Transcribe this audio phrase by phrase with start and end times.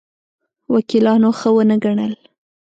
[0.73, 2.13] وکیلانو ښه ونه ګڼل.